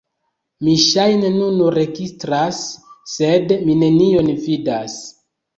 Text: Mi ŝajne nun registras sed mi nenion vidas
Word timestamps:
Mi 0.67 0.71
ŝajne 0.83 1.29
nun 1.35 1.59
registras 1.75 2.63
sed 3.17 3.55
mi 3.69 3.79
nenion 3.85 4.37
vidas 4.49 5.01